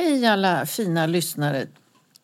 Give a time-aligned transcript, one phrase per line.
[0.00, 1.66] Hej alla fina lyssnare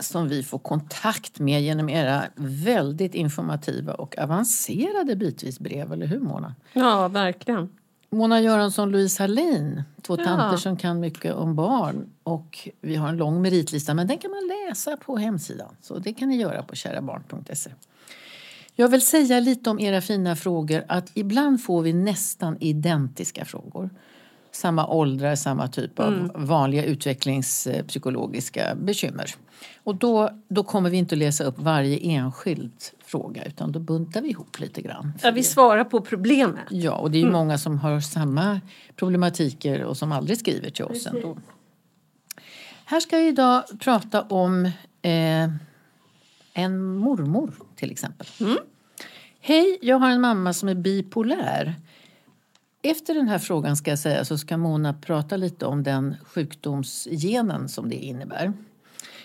[0.01, 6.21] som vi får kontakt med genom era väldigt informativa och avancerade bitvis brev, eller hur
[6.21, 6.55] Mona?
[6.73, 7.69] Ja, verkligen.
[8.11, 10.25] Mona Göransson, Louise Hallin, två Ja.
[10.25, 12.07] tanter som kan mycket om barn.
[12.23, 15.77] Och vi har en lång meritlista, men den kan man läsa på hemsidan.
[15.81, 17.71] Så det kan ni göra på kärabarn.se.
[18.75, 23.91] Jag vill säga lite om era fina frågor att ibland får vi nästan identiska frågor.
[24.55, 29.35] Samma åldrar, samma typ av vanliga utvecklingspsykologiska bekymmer.
[29.85, 32.73] Och då, då kommer vi inte att läsa upp varje enskild
[33.05, 35.13] fråga utan då buntar vi ihop lite grann.
[35.23, 36.65] Ja, vi svarar på problemet.
[36.71, 38.61] Ja, och det är ju många som har samma
[38.97, 41.39] problematiker och som aldrig skriver till oss ändå.
[42.85, 44.65] Här ska vi idag prata om
[45.03, 45.51] eh,
[46.53, 48.27] en mormor till exempel.
[49.41, 51.75] Hej, jag har en mamma som är bipolär.
[52.87, 57.69] Efter den här frågan ska jag säga så ska Mona prata lite om den sjukdomsgenen
[57.69, 58.53] som det innebär.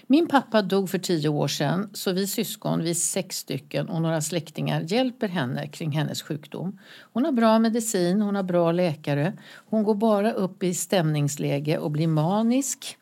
[0.08, 4.22] Min pappa dog för tio år sedan så vi syskon, vi sex stycken och några
[4.22, 6.80] släktingar hjälper henne kring hennes sjukdom.
[7.14, 9.34] Hon har bra medicin, hon har bra läkare.
[9.70, 12.98] Hon går bara upp i stämningsläge och blir manisk.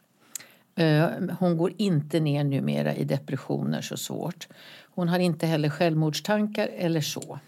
[0.75, 1.07] Eh,
[1.39, 4.47] hon går inte ner numera i depressioner så svårt.
[4.95, 7.39] Hon har inte heller självmordstankar eller så.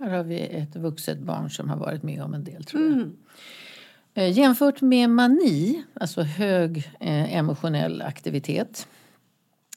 [0.00, 3.10] Här har vi ett vuxet barn som har varit med om en del tror jag.
[4.14, 8.88] Eh, Jämfört med mani, alltså hög eh, emotionell aktivitet,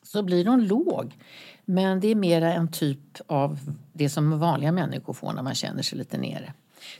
[0.03, 1.17] så blir hon låg.
[1.65, 3.59] Men det är mera en typ av
[3.93, 6.53] det som vanliga människor får när man känner sig lite nere.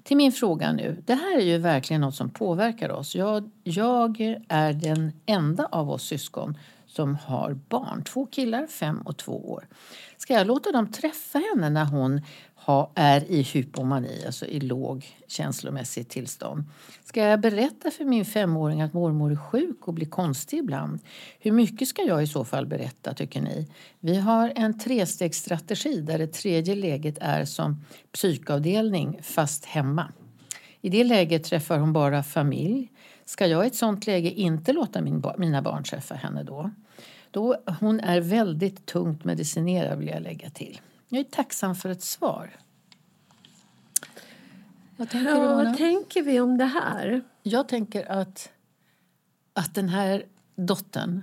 [0.03, 1.03] Till min fråga nu.
[1.06, 3.16] Det här är ju verkligen något som påverkar oss.
[3.16, 6.57] Jag, jag är den enda av oss syskon
[6.88, 8.03] som har barn.
[8.03, 9.67] Två killar, fem och två år.
[10.17, 12.22] Ska jag låta dem träffa henne när hon
[12.66, 16.63] ha, är i hypomani, alltså i låg känslomässigt tillstånd?
[17.03, 21.00] Ska jag berätta för min femåring att mormor är sjuk och blir konstig ibland?
[21.40, 23.68] Hur mycket ska jag i så fall berätta, tycker ni?
[24.00, 30.12] Vi har en trestegsstrategi där det tredje läget är som psykavdelning fast hemma.
[30.81, 32.91] I det läget träffar hon bara familj.
[33.25, 36.72] Ska jag i ett sånt läge inte låta min, mina barn träffa henne då?
[37.31, 37.56] då?
[37.80, 40.80] Hon är väldigt tungt medicinerad vill jag lägga till.
[41.13, 42.50] Jag är tacksam för ett svar.
[44.97, 45.63] Vad tänker du, Ja, Mona?
[45.63, 47.22] vad tänker vi om det här?
[47.44, 48.50] Jag tänker att,
[49.53, 50.24] att den här
[50.56, 51.22] dottern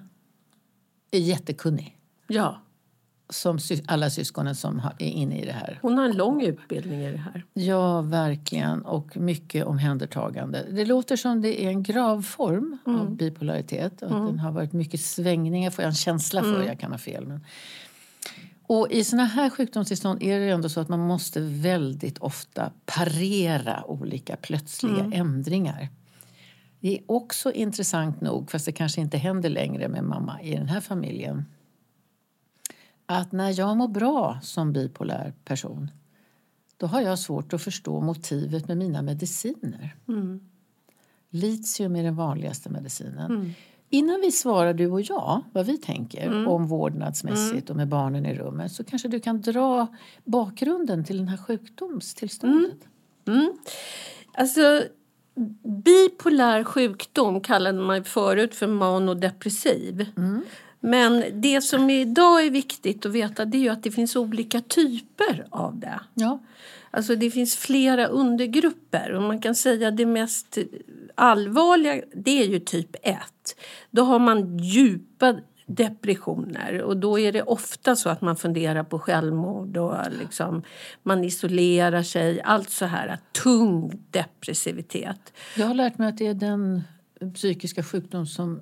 [1.10, 1.96] är jättekunnig.
[2.26, 2.60] Ja,
[3.28, 5.78] Som alla syskonen som är inne i det här.
[5.82, 7.44] hon har en lång utbildning i det här.
[7.52, 8.82] Ja, verkligen.
[8.82, 10.66] Och mycket omhändertagande.
[10.70, 14.02] Det låter som det är en gravform av bipolaritet.
[14.02, 16.62] Och att den har varit mycket svängningar, får jag en känsla för.
[16.62, 17.26] Jag kan ha fel.
[17.26, 17.44] Men...
[18.72, 23.84] Och i såna här sjukdomstillstånd är det ändå så att man måste väldigt ofta parera
[23.86, 25.88] olika plötsliga ändringar.
[26.80, 30.68] Det är också intressant nog, fast det kanske inte händer längre med mamma i den
[30.68, 31.44] här familjen,
[33.06, 35.90] att när jag mår bra som bipolär person
[36.76, 39.96] då har jag svårt att förstå motivet med mina mediciner.
[41.30, 43.54] Litium är den vanligaste medicinen.
[43.92, 48.34] Innan vi svarar du och jag vad vi tänker om vårdnadsmässigt och med barnen i
[48.34, 49.86] rummet så kanske du kan dra
[50.24, 52.78] bakgrunden till den här sjukdomstillståndet.
[54.34, 54.82] Alltså,
[55.84, 60.06] bipolär sjukdom kallade man förut för manodepressiv.
[60.80, 65.46] Men det som idag är viktigt att veta det är att det finns olika typer
[65.50, 66.00] av det.
[66.14, 66.38] Ja.
[66.90, 70.58] Alltså det finns flera undergrupper och man kan säga att det mest
[71.14, 73.16] allvarliga det är ju typ 1.
[73.90, 75.36] Då har man djupa
[75.66, 80.62] depressioner och då är det ofta så att man funderar på självmord och liksom
[81.02, 82.42] man isolerar sig.
[82.42, 85.32] Allt så här tung depressivitet.
[85.56, 86.82] Jag har lärt mig att det är den
[87.34, 88.60] psykiska sjukdom som,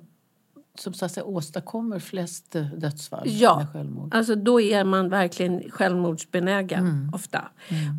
[0.75, 4.15] som så att säga, åstadkommer flest eh, dödsfall Ja, med självmord.
[4.15, 7.49] alltså då är man verkligen självmordsbenägen ofta.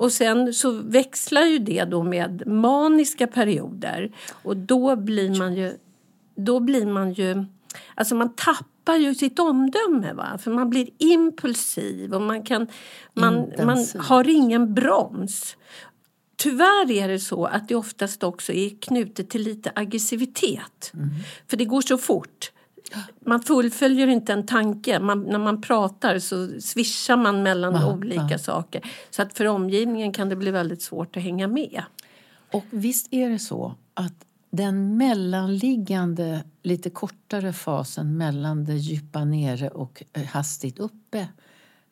[0.01, 5.77] Och sen så växlar ju det då med maniska perioder och då blir man ju,
[6.37, 7.45] då blir man ju,
[7.95, 12.67] alltså man tappar ju sitt omdöme va, för man blir impulsiv och man kan,
[13.15, 15.57] man, man har ingen broms.
[16.37, 20.93] Tyvärr är det så att det oftast också är knutet till lite aggressivitet.
[21.49, 22.53] För det går så fort.
[23.21, 25.01] Man fullföljer inte en tanke.
[25.01, 28.39] Man, när man pratar så swishar man mellan Ja, olika ja.
[28.39, 28.91] saker.
[29.11, 31.83] Så att för omgivningen kan det bli väldigt svårt att hänga med.
[32.53, 39.69] Och visst är det så att den mellanliggande, lite kortare fasen mellan det djupa nere
[39.69, 41.29] och eh, hastigt uppe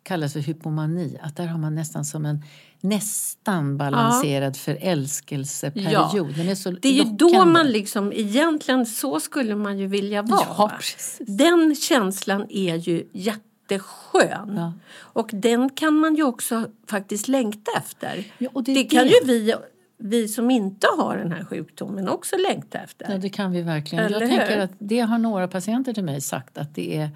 [0.09, 1.19] kallas för hypomani.
[1.23, 2.43] Att där har man nästan som en
[2.81, 6.35] nästan balanserad förälskelseperiod.
[6.37, 10.23] Den är så Det är ju då man liksom, egentligen så skulle man ju vilja
[10.23, 10.47] vara.
[10.59, 10.73] Ja.
[11.19, 14.55] Den känslan är ju jätteskön.
[14.57, 14.73] Ja.
[14.99, 18.25] Och den kan man ju också faktiskt längta efter.
[18.39, 19.09] Ja, det det kan det.
[19.09, 19.55] ju vi,
[19.99, 23.07] vi som inte har den här sjukdomen också längta efter.
[23.11, 24.05] Ja, det kan vi verkligen.
[24.05, 24.65] Eller jag tänker hur?
[24.65, 27.11] att det har några patienter till mig sagt att det är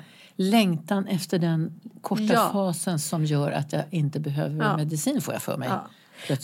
[0.51, 2.51] längtan efter den korta Ja.
[2.53, 4.77] fasen som gör att jag inte behöver Ja.
[4.77, 5.69] medicin får jag för mig.
[5.69, 5.89] Ja.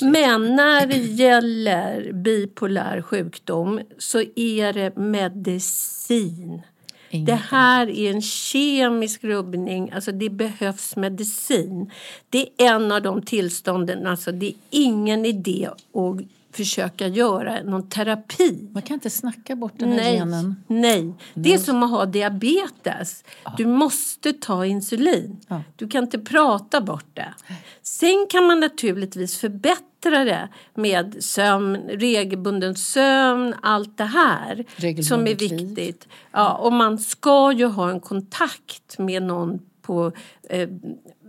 [0.00, 6.62] Men när det gäller bipolär sjukdom så är det medicin.
[7.11, 11.91] Inget Det här är en kemisk rubbning, alltså det behövs medicin.
[12.31, 15.83] Det är en av de tillstånden, alltså det är ingen idé att
[16.53, 18.69] försöka göra någon terapi.
[18.73, 20.65] Man kan inte snacka bort den här Nej, genen.
[20.67, 21.15] nej.
[21.35, 23.25] Det är som att ha diabetes.
[23.56, 25.41] Du måste ta insulin.
[25.49, 25.62] Ja.
[25.77, 27.35] Du kan inte prata bort det.
[27.83, 34.65] Sen kan man naturligtvis förbättra det med sömn, regelbunden sömn, allt det här
[35.03, 36.09] som är viktigt.
[36.33, 40.12] Ja, och man ska ju ha en kontakt med någon på
[40.50, 40.69] eh,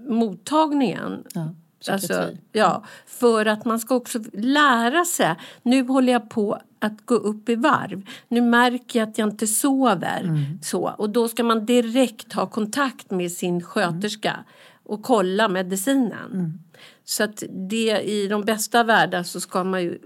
[0.08, 1.24] mottagningen.
[1.34, 1.56] Ja,
[1.88, 2.38] Alltså, psykiatri.
[2.52, 5.36] ja, för att man ska också lära sig.
[5.64, 8.02] Nu håller jag på att gå upp i varv.
[8.28, 10.22] Nu märker jag att jag inte sover.
[10.24, 10.44] Mm.
[10.62, 14.36] Så, och då ska man direkt ha kontakt med sin sköterska
[14.84, 16.32] och kolla medicinen.
[16.34, 16.60] Mm.
[17.04, 20.00] Så att det i de bästa världar så ska man ju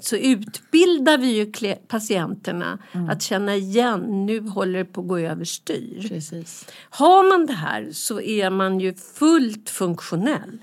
[0.00, 3.10] så utbildar vi ju patienterna Mm.
[3.10, 6.08] att känna igen nu håller det på att gå överstyr.
[6.08, 6.66] Precis.
[6.90, 10.58] Har man det här så är man ju fullt funktionell.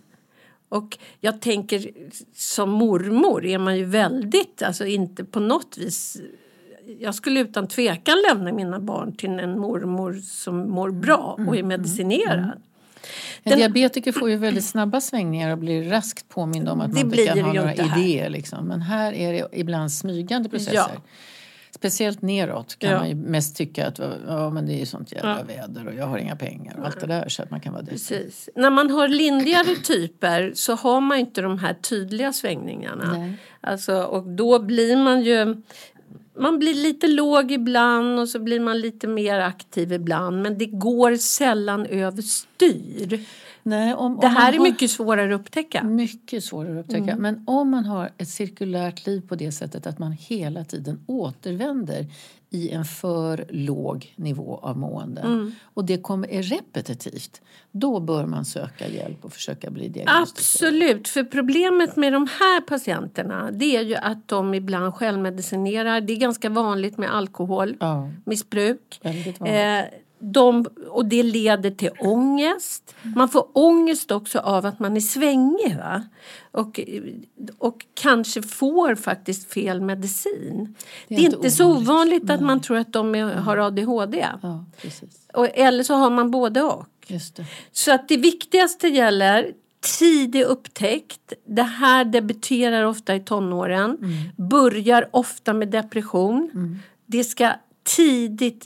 [0.70, 1.92] Och jag tänker
[2.36, 6.22] som mormor är man ju väldigt, alltså inte på något vis
[7.00, 11.64] jag skulle utan tvekan lämna mina barn till en mormor som mår bra och är
[11.64, 12.62] medicinerad.
[13.44, 17.26] En diabetiker får ju väldigt snabba svängningar och blir raskt påmind om att man inte
[17.26, 18.30] kan ha några idéer.
[18.30, 18.68] Liksom.
[18.68, 20.74] Men här är det ibland smygande processer.
[20.74, 20.90] Ja.
[21.80, 22.98] Speciellt neråt kan Ja.
[22.98, 25.44] man ju mest tycka att ja, men det är ju sånt jävla Ja.
[25.44, 27.86] väder och jag har inga pengar och allt det där så att man kan vara.
[27.86, 28.50] Precis.
[28.56, 33.14] När man har lindrigare typer så har man inte de här tydliga svängningarna.
[33.18, 33.34] Nej.
[33.62, 35.62] Alltså, och då blir man ju...
[36.40, 40.42] Man blir lite låg ibland och så blir man lite mer aktiv ibland.
[40.42, 43.26] Men det går sällan överstyr.
[43.70, 45.84] Nej, om, Det om här man är har- mycket svårare att upptäcka.
[45.84, 47.12] Mycket svårare att upptäcka.
[47.12, 47.22] Mm.
[47.22, 52.06] Men om man har ett cirkulärt liv på det sättet att man hela tiden återvänder
[52.52, 55.52] i en för låg nivå av mående Mm.
[55.64, 60.24] och det kommer, är repetitivt, då bör man söka hjälp och försöka bli diagnostiserad.
[60.74, 66.02] Absolut, för problemet med de här patienterna det är ju att de ibland självmedicinerar.
[66.02, 69.00] Det är ganska vanligt med alkoholmissbruk.
[69.02, 69.56] Ja, väldigt vanligt.
[70.20, 72.96] De, och det leder till ångest.
[73.16, 75.78] Man får ångest också av att man är svängig.
[75.78, 76.04] Va?
[76.52, 76.80] Och,
[77.58, 80.76] och kanske får faktiskt fel medicin.
[81.08, 81.90] Det är, inte, så ovanligt.
[81.90, 84.28] ovanligt att man tror att de är, har ADHD.
[84.42, 84.66] Ja.
[85.34, 86.86] Och, eller så har man både och.
[87.08, 87.46] Just det.
[87.72, 89.52] Så att det viktigaste gäller
[90.00, 91.34] tidig upptäckt.
[91.46, 93.98] Det här debuterar ofta i tonåren.
[94.38, 96.52] Börjar ofta med depression.
[97.06, 97.52] Det ska
[97.84, 98.66] tidigt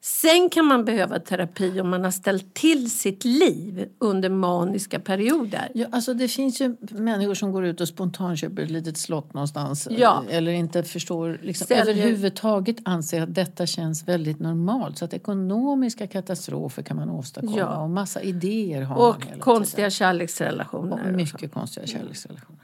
[0.00, 5.68] Sen kan man behöva terapi om man har ställt till sitt liv under maniska perioder.
[5.74, 9.88] Ja, alltså det finns ju människor som går ut och spontanköper ett litet slott någonstans
[9.90, 10.24] Ja.
[10.30, 14.98] eller inte förstår, liksom, överhuvudtaget anser att detta känns väldigt normalt.
[14.98, 17.82] Så att ekonomiska katastrofer kan man åstadkomma Ja.
[17.82, 21.06] och massa idéer har man Och konstiga kärleksrelationer.
[21.08, 22.58] Och mycket konstiga kärleksrelationer.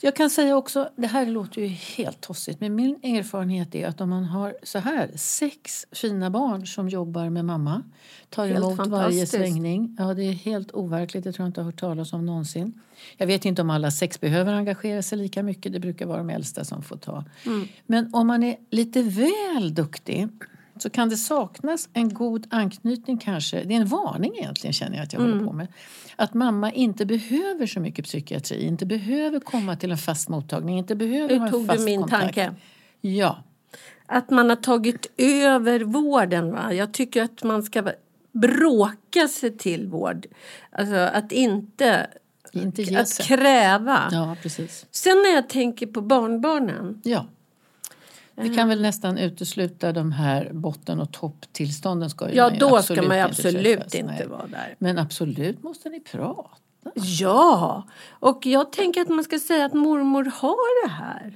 [0.00, 4.00] Jag kan säga också, det här låter ju helt tossigt, men min erfarenhet är att
[4.00, 7.82] om man har så här sex fina barn som jobbar med mamma,
[8.30, 9.96] tar Helt emot varje svängning.
[9.98, 12.80] Ja, det är helt overkligt, det tror jag inte jag har hört talas om någonsin.
[13.16, 16.30] Jag vet inte om alla sex behöver engagera sig lika mycket, det brukar vara de
[16.30, 17.24] äldsta som får ta.
[17.46, 17.68] Mm.
[17.86, 20.28] Men om man är lite väl duktig
[20.78, 23.64] så kan det saknas en god anknytning kanske.
[23.64, 25.32] Det är en varning egentligen känner jag att jag Mm.
[25.32, 25.66] håller på med.
[26.16, 30.94] Att mamma inte behöver så mycket psykiatri, inte behöver komma till en fast mottagning, inte
[30.94, 32.22] behöver ha Nu en tog fast du min kontakt.
[32.22, 32.54] tanke.
[33.00, 33.42] Ja,
[34.06, 36.52] Att man har tagit över vården.
[36.52, 36.72] Va?
[36.72, 37.92] Jag tycker att man ska
[38.32, 40.26] bråka sig till vård.
[40.72, 42.06] Alltså att inte,
[42.98, 44.08] att kräva.
[44.12, 44.86] Ja, precis.
[44.90, 47.00] Sen när jag tänker på barnbarnen.
[47.04, 47.26] Ja.
[48.36, 52.10] Vi kan väl nästan utesluta de här botten och topptillstånden.
[52.10, 54.26] Ska Ja, då ska man ju inte absolut inte nej.
[54.26, 54.74] vara där.
[54.78, 56.50] Men absolut måste ni prata.
[56.94, 61.34] Ja, och jag tänker att man ska säga att mormor har det här.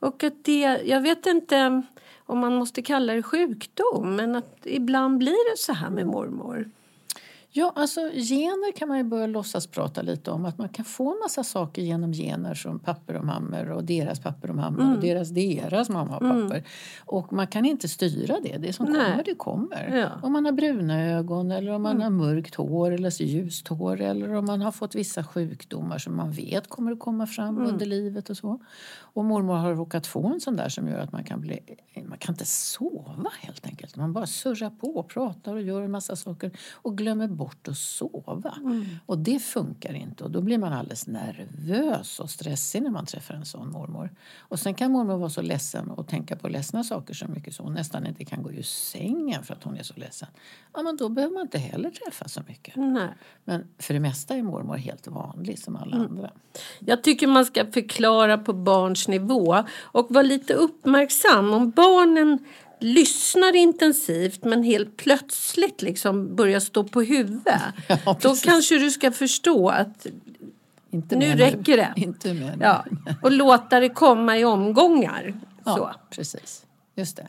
[0.00, 1.82] Och att det, jag vet inte
[2.26, 6.70] om man måste kalla det sjukdom, men att ibland blir det så här med mormor.
[7.54, 10.44] Ja, alltså gener kan man ju börja låtsas prata lite om.
[10.44, 14.48] Att man kan få massa saker genom gener från papper och mammor och deras papper
[14.50, 14.94] och mammor Mm.
[14.94, 16.64] och deras deras mamma och papper.
[17.04, 18.56] Och man kan inte styra det.
[18.58, 19.10] Det som Nej.
[19.10, 19.88] kommer, det kommer.
[19.90, 20.06] Ja.
[20.06, 20.24] Mm.
[20.24, 24.34] Om man har bruna ögon eller om man har mörkt hår eller ljust hår eller
[24.34, 27.68] om man har fått vissa sjukdomar som man vet kommer att komma fram Mm.
[27.68, 28.60] under livet och så.
[29.14, 31.58] Och mormor har råkat få en sån där som gör att man kan bli...
[32.08, 33.91] Man kan inte sova helt enkelt.
[33.96, 37.76] Man bara surrar på och pratar och gör en massa saker och glömmer bort att
[37.76, 38.54] sova.
[39.06, 43.34] Och det funkar inte och då blir man alldeles nervös och stressig när man träffar
[43.34, 44.10] en sån mormor.
[44.38, 47.62] Och sen kan mormor vara så ledsen och tänka på ledsna saker så mycket så
[47.62, 50.28] hon nästan inte kan gå ur sängen för att hon är så ledsen.
[50.74, 52.76] Ja, men då behöver man inte heller träffa så mycket.
[52.76, 53.08] Nej.
[53.44, 56.30] Men för det mesta är mormor helt vanlig som alla andra.
[56.78, 61.52] Jag tycker man ska förklara på barns nivå och vara lite uppmärksam.
[61.52, 62.38] Om barnen
[62.82, 67.60] lyssnar intensivt men helt plötsligt liksom börjar stå på huvudet.
[67.88, 70.06] Ja, då kanske du ska förstå att
[70.90, 71.92] Inte Nu räcker det.
[72.00, 72.56] Inte mer.
[72.60, 72.84] Ja,
[73.22, 75.34] och låta det komma i omgångar.
[75.64, 75.70] Så.
[75.70, 76.66] Ja, precis.
[76.96, 77.28] Just det.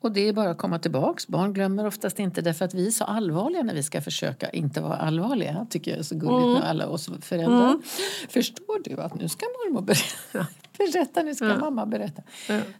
[0.00, 1.26] Och det är bara att komma tillbaks.
[1.28, 4.80] Barn glömmer oftast inte därför att vi är så allvarliga när vi ska försöka inte
[4.80, 5.66] vara allvarliga.
[5.70, 6.52] tycker jag är så gulligt Mm.
[6.52, 7.78] med alla oss föräldrar.
[8.28, 10.46] Förstår du att nu ska mormor berätta?
[10.78, 12.22] berätta nu ska mamma berätta.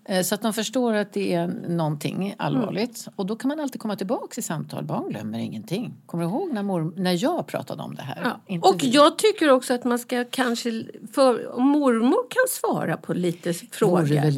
[0.04, 3.06] Eh, Så att de förstår att det är någonting allvarligt.
[3.06, 3.14] Mm.
[3.16, 4.84] Och då kan man alltid komma tillbaks i samtal.
[4.84, 5.94] Barn glömmer ingenting.
[6.06, 8.34] Kommer du ihåg när, mor- när jag pratade om det här?
[8.46, 8.58] Ja.
[8.62, 8.90] Och vi.
[8.90, 10.70] jag tycker också att man ska kanske,
[11.12, 14.34] för mormor kan svara på lite vore frågor, väl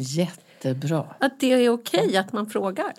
[0.65, 1.05] jättebra.
[1.19, 2.93] att det är okej att man frågar.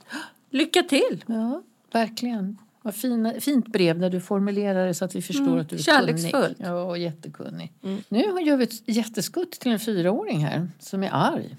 [0.51, 1.25] Lycka till!
[1.27, 2.59] Ja, verkligen.
[2.83, 5.81] Vad fina, fint brev där du formulerar det så att vi förstår att du är
[5.81, 6.33] kärleksfullt.
[6.59, 6.71] kunnig.
[6.71, 7.73] Ja, och jättekunnig.
[8.09, 11.57] Nu gör vi ett jätteskutt till en fyraåring här som är arg.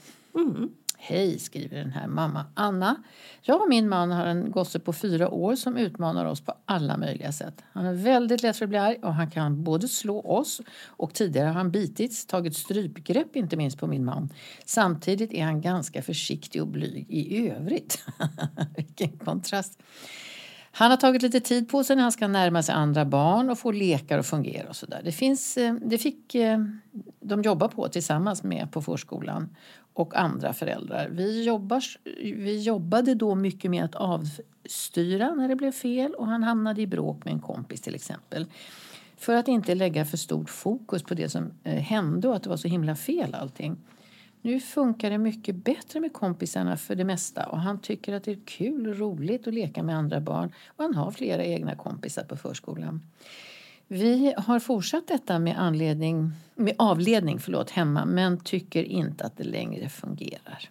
[1.05, 3.03] Hej, skriver den här mamma Anna.
[3.41, 6.97] Jag och min man har en gosse på fyra år som utmanar oss på alla
[6.97, 7.63] möjliga sätt.
[7.73, 11.13] Han är väldigt lätt för att bli arg och han kan både slå oss och
[11.13, 14.29] tidigare har han bitits, tagit strypgrepp inte minst på min man.
[14.65, 18.05] Samtidigt är han ganska försiktig och blyg i övrigt.
[18.75, 19.79] Vilken kontrast.
[20.75, 23.59] Han har tagit lite tid på sig när han ska närma sig andra barn och
[23.59, 25.01] få lekar att fungera och sådär.
[25.03, 26.59] Det finns, eh, det fick, eh,
[27.19, 29.55] de jobba på tillsammans med på förskolan
[29.93, 31.09] och andra föräldrar.
[31.11, 31.83] Vi, jobbar,
[32.35, 36.87] vi jobbade då mycket med att avstyra när det blev fel och han hamnade i
[36.87, 38.45] bråk med en kompis till exempel.
[39.17, 42.49] För att inte lägga för stort fokus på det som eh, hände och att det
[42.49, 43.77] var så himla fel allting.
[44.45, 48.31] Nu funkar det mycket bättre med kompisarna för det mesta och han tycker att det
[48.31, 52.23] är kul och roligt att leka med andra barn och han har flera egna kompisar
[52.23, 53.01] på förskolan.
[53.87, 59.43] Vi har fortsatt detta med, anledning, med avledning förlåt, hemma men tycker inte att det
[59.43, 60.69] längre fungerar.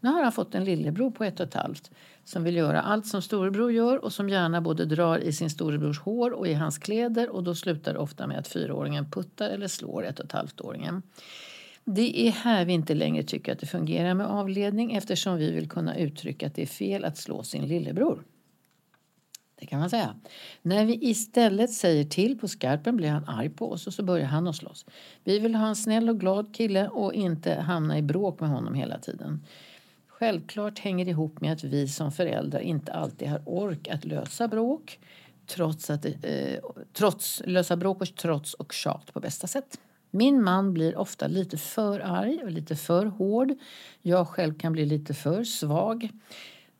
[0.00, 1.90] Nu har han fått en lillebror på ett och ett halvt
[2.24, 6.00] som vill göra allt som storebror gör och som gärna både drar i sin storebrors
[6.00, 9.68] hår och i hans kläder och då slutar det ofta med att fyraåringen puttar eller
[9.68, 11.02] slår ett och ett halvt-åringen.
[11.84, 15.68] Det är här vi inte längre tycker att det fungerar med avledning eftersom vi vill
[15.68, 18.24] kunna uttrycka att det är fel att slå sin lillebror.
[19.62, 20.14] Det kan man säga.
[20.62, 24.26] När vi istället säger till på skarpen blir han arg på oss och så börjar
[24.26, 24.86] han att slåss.
[25.24, 28.74] Vi vill ha en snäll och glad kille och inte hamna i bråk med honom
[28.74, 29.44] hela tiden.
[30.06, 34.48] Självklart hänger det ihop med att vi som föräldrar inte alltid har ork att lösa
[34.48, 34.98] bråk
[35.46, 36.12] trots, att, eh,
[36.92, 39.78] trots, lösa bråk och trots och tjat på bästa sätt.
[40.14, 43.52] Min man blir ofta lite för arg och lite för hård.
[44.02, 46.10] Jag själv kan bli lite för svag.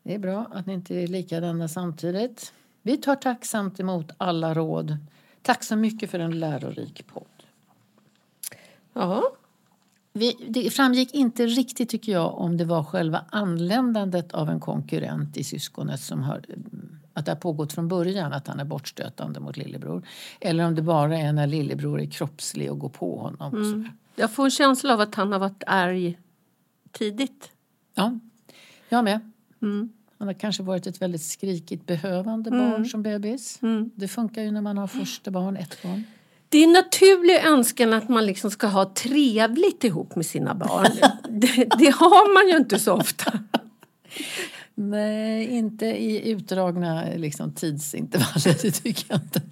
[0.02, 2.52] Det är bra att ni inte är likadana samtidigt.
[2.82, 4.96] Vi tar tacksamt emot alla råd.
[5.42, 7.24] Tack så mycket för en lärorik podd.
[8.92, 9.22] Ja.
[10.12, 15.36] Vi, det framgick inte riktigt tycker jag om det var själva anländandet av en konkurrent
[15.36, 16.44] i syskonet som har
[17.12, 20.06] att det har pågått från början att han är bortstötande mot lillebror.
[20.40, 23.54] Eller om det bara är när lillebror är kroppslig och går på honom.
[23.54, 23.88] Mm.
[24.16, 26.18] Jag får en känsla av att han har varit arg
[26.92, 27.50] tidigt.
[27.94, 28.18] Ja,
[28.88, 29.20] jag med.
[29.62, 29.92] Mm.
[30.18, 32.70] Han har kanske varit ett väldigt skrikigt behövande mm.
[32.70, 33.58] barn som bebis.
[33.62, 33.90] Mm.
[33.94, 36.04] Det funkar ju när man har första barn, ett barn.
[36.48, 40.86] Det är en naturlig önskan att man liksom ska ha trevligt ihop med sina barn.
[41.40, 43.38] det, det har man ju inte så ofta.
[44.74, 49.42] Nej, inte i utdragna liksom, tidsintervaller, det tycker jag inte.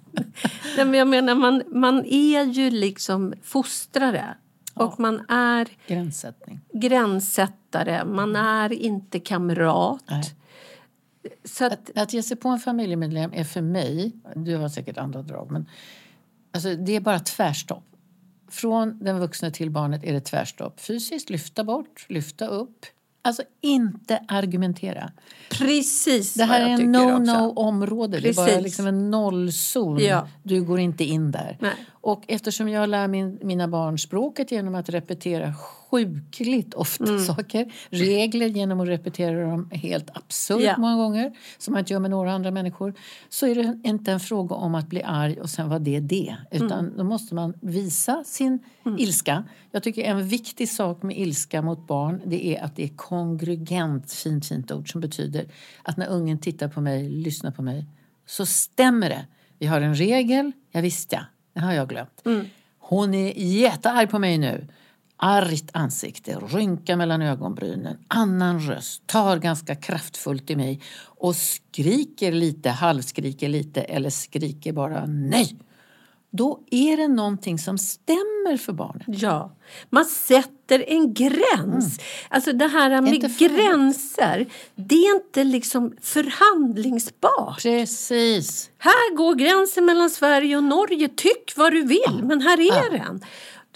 [0.77, 4.35] Nej, men jag menar, man, man är ju liksom fostrare.
[4.75, 4.83] Ja.
[4.83, 6.59] Och man är Gränssättning.
[6.73, 10.03] gränssättare, man är inte kamrat.
[10.09, 10.23] Nej.
[11.43, 14.97] Så att, att, att ge sig på en familjemedlem är för mig, du har säkert
[14.97, 15.69] andra drag, men
[16.53, 17.83] alltså, det är bara tvärstopp.
[18.49, 20.79] Från den vuxna till barnet är det tvärstopp.
[20.79, 22.85] Fysiskt, lyfta bort, lyfta upp,
[23.21, 25.11] Alltså inte argumentera.
[25.49, 28.19] Precis Det här är en no-no-område.
[28.19, 29.99] Det är bara liksom en nollzon.
[29.99, 30.27] Ja.
[30.43, 31.57] Du går inte in där.
[31.59, 31.73] Nej.
[32.01, 37.19] Och eftersom jag lär min, mina barn språket genom att repetera sjukligt ofta mm.
[37.19, 40.75] saker, regler genom att repetera dem helt absurt ja.
[40.77, 42.93] många gånger, som man inte gör med några andra människor,
[43.29, 46.35] så är det inte en fråga om att bli arg och sen var det det.
[46.51, 46.97] Utan mm.
[46.97, 48.99] då måste man visa sin mm.
[48.99, 49.43] ilska.
[49.71, 54.11] Jag tycker en viktig sak med ilska mot barn, det är att det är kongruent,
[54.11, 55.45] fint, fint ord som betyder
[55.83, 57.85] att när ungen tittar på mig, lyssnar på mig,
[58.25, 59.25] så stämmer det.
[59.59, 61.19] Vi har en regel, ja visst ja,
[61.53, 62.21] det har jag glömt.
[62.25, 62.45] Mm.
[62.79, 64.67] Hon är jättearg på mig nu.
[65.17, 72.69] Argt ansikte, rynka mellan ögonbrynen, annan röst, tar ganska kraftfullt i mig och skriker lite,
[72.69, 75.57] halvskriker lite eller skriker bara nej
[76.31, 79.03] då är det någonting som stämmer för barnet.
[79.07, 79.55] Ja,
[79.89, 81.99] man sätter en gräns.
[81.99, 82.05] Mm.
[82.29, 87.61] Alltså det här med gränser, det är inte liksom förhandlingsbart.
[87.61, 88.69] Precis.
[88.77, 91.09] Här går gränsen mellan Sverige och Norge.
[91.15, 92.23] Tyck vad du vill, ja.
[92.23, 92.97] men här är ja.
[92.97, 93.21] den.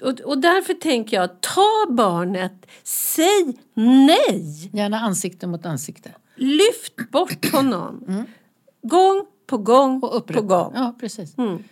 [0.04, 4.70] Och, och därför tänker jag, ta barnet, säg nej.
[4.74, 6.12] Gärna ansikte mot ansikte.
[6.36, 8.06] Lyft bort honom.
[8.08, 8.26] Mm.
[8.82, 10.74] Gång på gång och på gång.
[10.76, 11.38] Ja, precis.
[11.38, 11.64] Mm.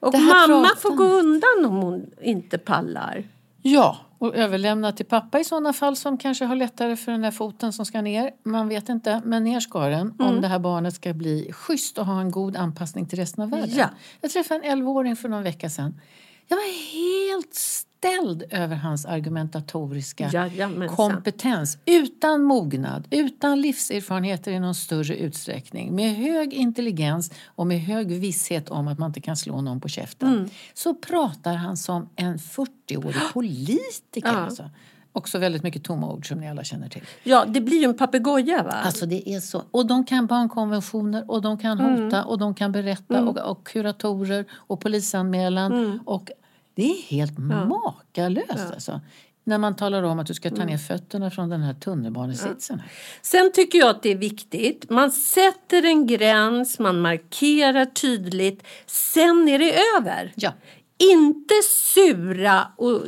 [0.00, 3.24] Och mamma får gå undan om hon inte pallar.
[3.62, 7.30] Ja, och överlämna till pappa i sådana fall som kanske har lättare för den där
[7.30, 8.30] foten som ska ner.
[8.42, 10.14] Man vet inte, men ner ska den mm.
[10.20, 13.50] om det här barnet ska bli schysst och ha en god anpassning till resten av
[13.50, 13.70] världen.
[13.76, 13.88] Ja.
[14.20, 16.00] Jag träffade en 11-åring för någon vecka sedan.
[16.46, 17.54] Jag var helt
[17.98, 20.96] ställd över hans argumentatoriska Jajamensan.
[20.96, 21.78] kompetens.
[21.86, 25.94] Utan mognad, utan livserfarenheter i någon större utsträckning.
[25.94, 29.88] Med hög intelligens och med hög visshet om att man inte kan slå någon på
[29.88, 30.28] käften.
[30.28, 30.50] Mm.
[30.74, 34.28] Så pratar han som en 40-årig politiker.
[34.28, 34.36] Ja.
[34.36, 34.70] Alltså.
[35.12, 37.02] Också väldigt mycket tomma ord som ni alla känner till.
[37.22, 38.72] Ja, det blir ju en papegoja va?
[38.72, 39.62] Alltså det är så.
[39.70, 42.28] Och de kan barnkonventioner och de kan hota mm.
[42.28, 43.28] och de kan berätta mm.
[43.28, 46.00] och, och kuratorer och polisanmälan mm.
[46.04, 46.30] och
[46.78, 47.64] det är helt ja.
[47.64, 48.74] makalöst ja.
[48.74, 49.00] alltså.
[49.44, 50.78] När man talar om att du ska ta ner mm.
[50.78, 52.82] fötterna från den här tunnelbanesitsen.
[52.84, 52.90] Ja.
[53.22, 54.90] Sen tycker jag att det är viktigt.
[54.90, 58.66] Man sätter en gräns, man markerar tydligt.
[58.86, 60.32] Sen är det över.
[60.36, 60.52] Ja.
[60.98, 61.54] Inte
[61.94, 63.02] sura och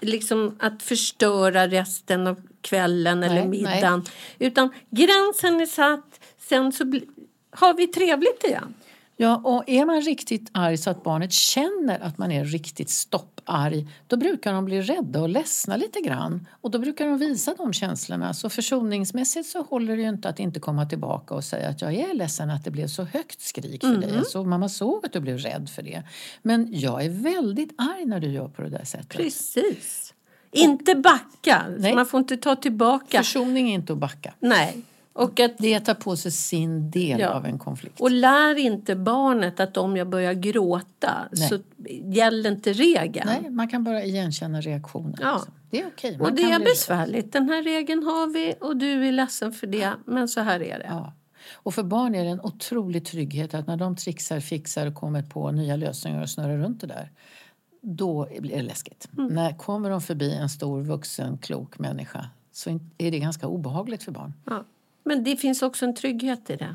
[0.00, 4.04] liksom att förstöra resten av kvällen eller Nej, middagen.
[4.38, 6.84] Utan gränsen är satt, sen så
[7.50, 8.74] har vi trevligt igen.
[9.16, 13.86] Ja, och är man riktigt arg så att barnet känner att man är riktigt stopparg
[14.06, 16.46] då brukar de bli rädda och ledsna lite grann.
[16.60, 18.34] Och då brukar de visa de känslorna.
[18.34, 21.94] Så försoningsmässigt så håller det ju inte att inte komma tillbaka och säga att jag
[21.94, 24.24] är ledsen att det blev så högt skrik för dig.
[24.24, 26.02] Så mamma såg att du blev rädd för det.
[26.42, 29.08] Men jag är väldigt arg när du gör på det där sättet.
[29.08, 30.14] Precis.
[30.52, 31.64] Inte backa.
[31.78, 31.94] Nej.
[31.94, 33.18] Man får inte ta tillbaka.
[33.18, 34.34] Försoning är inte att backa.
[34.40, 34.82] Nej.
[35.16, 37.28] Och, att, Det tar på sig sin del Ja.
[37.28, 38.00] av en konflikt.
[38.00, 41.48] och lär inte barnet att om jag börjar gråta Nej.
[41.48, 41.58] så
[42.04, 43.26] gäller inte regeln.
[43.42, 45.14] Nej, man kan bara igenkänna reaktionen.
[45.20, 45.34] Ja.
[45.34, 45.54] liksom.
[45.70, 46.18] Det är okej.
[46.18, 47.32] man Och det är besvärligt.
[47.32, 49.92] Den här regeln har vi och du är ledsen för det.
[50.06, 50.86] Men så här är det.
[50.88, 51.12] Ja.
[51.54, 55.22] Och för barn är det en otrolig trygghet att när de trixar, fixar och kommer
[55.22, 57.10] på nya lösningar och snurrar runt det där,
[57.80, 59.08] då blir det läskigt.
[59.18, 59.34] Mm.
[59.34, 64.12] När kommer de förbi en stor vuxen klok människa så är det ganska obehagligt för
[64.12, 64.32] barn.
[64.44, 64.64] Ja.
[65.04, 66.74] Men det finns också en trygghet i det.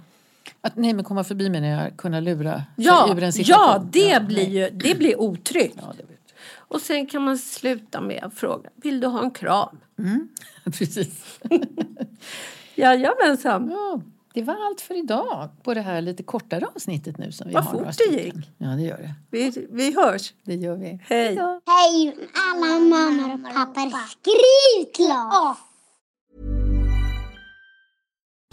[0.61, 3.65] Att nej, men komma förbi menar jag, kunna lura Ja, ur en situation.
[3.73, 5.75] ja det, Ja, blir ju, det blir otryggt.
[5.81, 6.17] Ja, det blir
[6.51, 9.77] Och sen kan man sluta med att fråga, vill du ha en kram?
[10.63, 11.39] Precis.
[12.75, 13.69] Jajamensan.
[13.71, 14.01] Ja,
[14.33, 17.63] det var allt för idag på det här lite kortare avsnittet nu som vi Vad
[17.63, 17.71] har.
[17.85, 18.33] fort det gick.
[18.57, 19.13] Ja, det gör det.
[19.31, 20.33] Vi, vi hörs.
[20.43, 20.99] Det gör vi.
[21.09, 21.39] Hej.
[21.65, 24.07] Hej alla mammor och pappor.
[24.07, 25.57] Skriv klart!